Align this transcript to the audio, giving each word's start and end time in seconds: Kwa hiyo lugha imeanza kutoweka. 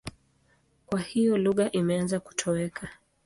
Kwa 0.85 0.99
hiyo 0.99 1.37
lugha 1.37 1.71
imeanza 1.71 2.19
kutoweka. 2.19 2.89